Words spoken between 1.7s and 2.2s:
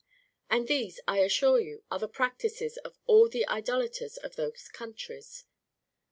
are the